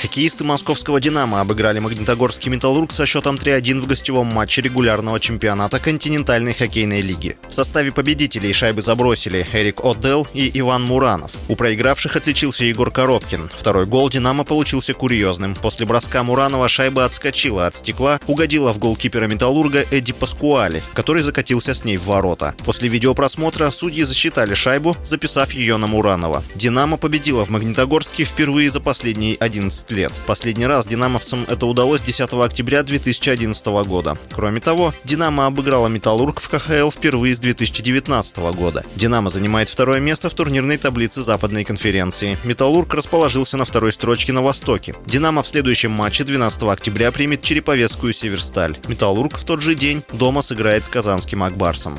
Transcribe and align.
Хоккеисты 0.00 0.44
московского 0.44 1.00
«Динамо» 1.00 1.40
обыграли 1.40 1.80
магнитогорский 1.80 2.52
«Металлург» 2.52 2.92
со 2.92 3.04
счетом 3.04 3.34
3-1 3.34 3.80
в 3.80 3.88
гостевом 3.88 4.28
матче 4.28 4.62
регулярного 4.62 5.18
чемпионата 5.18 5.80
континентальной 5.80 6.54
хоккейной 6.54 7.00
лиги. 7.00 7.36
В 7.48 7.52
составе 7.52 7.90
победителей 7.90 8.52
шайбы 8.52 8.80
забросили 8.80 9.44
Эрик 9.52 9.84
Отдел 9.84 10.28
и 10.32 10.52
Иван 10.60 10.84
Муранов. 10.84 11.32
У 11.48 11.56
проигравших 11.56 12.14
отличился 12.14 12.62
Егор 12.62 12.92
Коробкин. 12.92 13.50
Второй 13.52 13.86
гол 13.86 14.08
«Динамо» 14.08 14.44
получился 14.44 14.94
курьезным. 14.94 15.56
После 15.56 15.84
броска 15.84 16.22
Муранова 16.22 16.68
шайба 16.68 17.04
отскочила 17.04 17.66
от 17.66 17.74
стекла, 17.74 18.20
угодила 18.28 18.72
в 18.72 18.78
голкипера 18.78 19.26
«Металлурга» 19.26 19.84
Эдди 19.90 20.12
Паскуали, 20.12 20.80
который 20.94 21.24
закатился 21.24 21.74
с 21.74 21.82
ней 21.82 21.96
в 21.96 22.04
ворота. 22.04 22.54
После 22.64 22.88
видеопросмотра 22.88 23.68
судьи 23.72 24.04
засчитали 24.04 24.54
шайбу, 24.54 24.96
записав 25.02 25.52
ее 25.52 25.76
на 25.76 25.88
Муранова. 25.88 26.44
«Динамо» 26.54 26.98
победила 26.98 27.44
в 27.44 27.50
Магнитогорске 27.50 28.22
впервые 28.22 28.70
за 28.70 28.78
последние 28.78 29.34
11 29.34 29.87
лет. 29.90 30.12
Последний 30.26 30.66
раз 30.66 30.86
динамовцам 30.86 31.44
это 31.48 31.66
удалось 31.66 32.00
10 32.00 32.32
октября 32.32 32.82
2011 32.82 33.66
года. 33.86 34.16
Кроме 34.32 34.60
того, 34.60 34.94
Динамо 35.04 35.46
обыграла 35.46 35.88
Металлург 35.88 36.40
в 36.40 36.48
КХЛ 36.48 36.90
впервые 36.90 37.34
с 37.34 37.38
2019 37.38 38.36
года. 38.54 38.84
Динамо 38.96 39.30
занимает 39.30 39.68
второе 39.68 40.00
место 40.00 40.28
в 40.28 40.34
турнирной 40.34 40.76
таблице 40.76 41.22
Западной 41.22 41.64
конференции. 41.64 42.36
Металлург 42.44 42.92
расположился 42.94 43.56
на 43.56 43.64
второй 43.64 43.92
строчке 43.92 44.32
на 44.32 44.42
Востоке. 44.42 44.94
Динамо 45.06 45.42
в 45.42 45.48
следующем 45.48 45.90
матче 45.90 46.24
12 46.24 46.62
октября 46.64 47.12
примет 47.12 47.42
Череповецкую 47.42 48.12
Северсталь. 48.12 48.78
Металлург 48.88 49.38
в 49.38 49.44
тот 49.44 49.62
же 49.62 49.74
день 49.74 50.02
дома 50.12 50.42
сыграет 50.42 50.84
с 50.84 50.88
казанским 50.88 51.42
Акбарсом. 51.42 51.98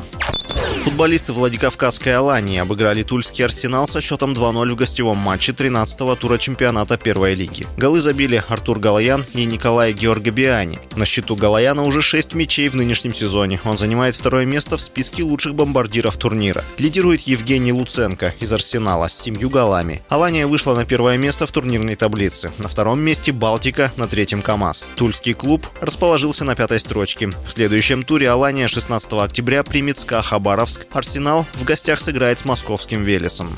Футболисты 0.89 1.33
Владикавказской 1.33 2.15
Алании 2.15 2.57
обыграли 2.57 3.03
Тульский 3.03 3.45
Арсенал 3.45 3.87
со 3.87 4.01
счетом 4.01 4.33
2-0 4.33 4.71
в 4.71 4.75
гостевом 4.75 5.17
матче 5.17 5.51
13-го 5.51 6.15
тура 6.15 6.39
чемпионата 6.39 6.97
первой 6.97 7.35
лиги. 7.35 7.67
Голы 7.77 8.01
забили 8.01 8.43
Артур 8.47 8.79
Галаян 8.79 9.23
и 9.33 9.45
Николай 9.45 9.93
Георгобиани. 9.93 10.79
На 10.95 11.05
счету 11.05 11.35
Галаяна 11.35 11.83
уже 11.83 12.01
6 12.01 12.33
мячей 12.33 12.69
в 12.69 12.75
нынешнем 12.75 13.13
сезоне. 13.13 13.61
Он 13.65 13.77
занимает 13.77 14.15
второе 14.15 14.45
место 14.45 14.77
в 14.77 14.81
списке 14.81 15.21
лучших 15.21 15.53
бомбардиров 15.53 16.17
турнира. 16.17 16.63
Лидирует 16.79 17.21
Евгений 17.21 17.71
Луценко 17.71 18.33
из 18.39 18.51
Арсенала 18.51 19.09
с 19.09 19.13
семью 19.13 19.51
голами. 19.51 20.01
Алания 20.09 20.47
вышла 20.47 20.73
на 20.73 20.85
первое 20.85 21.17
место 21.17 21.45
в 21.45 21.51
турнирной 21.51 21.97
таблице. 21.97 22.51
На 22.57 22.67
втором 22.67 22.99
месте 22.99 23.31
Балтика, 23.31 23.91
на 23.95 24.07
третьем 24.07 24.41
КАМАЗ. 24.41 24.89
Тульский 24.95 25.35
клуб 25.35 25.67
расположился 25.81 26.43
на 26.45 26.55
пятой 26.55 26.79
строчке. 26.79 27.27
В 27.27 27.51
следующем 27.51 28.03
туре 28.03 28.27
Алания 28.27 28.67
16 28.67 29.13
октября 29.13 29.63
примет 29.63 29.99
СКА 29.99 30.23
Хабаров 30.23 30.69
Хабаровск, 30.69 30.78
Арсенал 30.91 31.45
в 31.53 31.63
гостях 31.63 32.01
сыграет 32.01 32.39
с 32.39 32.45
московским 32.45 33.03
Велесом. 33.03 33.49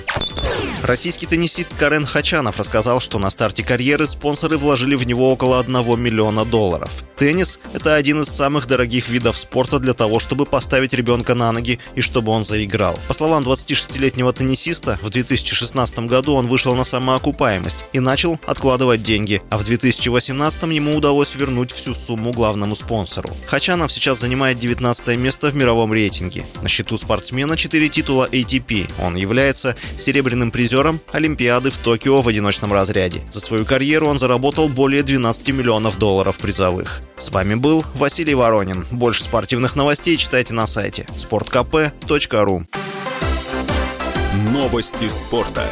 Российский 0.83 1.27
теннисист 1.27 1.75
Карен 1.75 2.07
Хачанов 2.07 2.57
рассказал, 2.57 2.99
что 2.99 3.19
на 3.19 3.29
старте 3.29 3.63
карьеры 3.63 4.07
спонсоры 4.07 4.57
вложили 4.57 4.95
в 4.95 5.03
него 5.03 5.31
около 5.31 5.59
1 5.59 6.01
миллиона 6.01 6.43
долларов. 6.43 7.03
Теннис– 7.17 7.59
это 7.73 7.93
один 7.93 8.21
из 8.21 8.29
самых 8.29 8.65
дорогих 8.65 9.07
видов 9.07 9.37
спорта 9.37 9.77
для 9.77 9.93
того, 9.93 10.17
чтобы 10.17 10.47
поставить 10.47 10.93
ребенка 10.93 11.35
на 11.35 11.51
ноги 11.51 11.77
и 11.93 12.01
чтобы 12.01 12.31
он 12.31 12.43
заиграл. 12.43 12.97
По 13.07 13.13
словам 13.13 13.43
26-летнего 13.43 14.33
теннисиста, 14.33 14.97
в 15.03 15.11
2016 15.11 15.99
году 15.99 16.33
он 16.33 16.47
вышел 16.47 16.73
на 16.73 16.83
самоокупаемость 16.83 17.77
и 17.93 17.99
начал 17.99 18.39
откладывать 18.47 19.03
деньги, 19.03 19.39
а 19.51 19.59
в 19.59 19.63
2018 19.63 20.63
ему 20.63 20.95
удалось 20.95 21.35
вернуть 21.35 21.71
всю 21.71 21.93
сумму 21.93 22.31
главному 22.31 22.75
спонсору. 22.75 23.29
Хачанов 23.45 23.91
сейчас 23.91 24.19
занимает 24.19 24.57
19 24.57 25.15
место 25.17 25.51
в 25.51 25.55
мировом 25.55 25.93
рейтинге. 25.93 26.43
На 26.63 26.67
счету 26.67 26.97
спортсмена 26.97 27.55
4 27.55 27.87
титула 27.89 28.27
ATP. 28.31 28.89
Он 28.99 29.15
является 29.15 29.75
серебряным 29.99 30.49
призером 30.49 30.70
призером 30.71 31.01
Олимпиады 31.11 31.69
в 31.69 31.77
Токио 31.77 32.21
в 32.21 32.29
одиночном 32.29 32.71
разряде. 32.71 33.23
За 33.33 33.41
свою 33.41 33.65
карьеру 33.65 34.07
он 34.07 34.19
заработал 34.19 34.69
более 34.69 35.03
12 35.03 35.49
миллионов 35.49 35.99
долларов 35.99 36.37
призовых. 36.37 37.01
С 37.17 37.29
вами 37.29 37.55
был 37.55 37.83
Василий 37.93 38.35
Воронин. 38.35 38.85
Больше 38.89 39.21
спортивных 39.21 39.75
новостей 39.75 40.15
читайте 40.15 40.53
на 40.53 40.67
сайте 40.67 41.05
sportkp.ru 41.13 42.65
Новости 44.53 45.09
спорта. 45.09 45.65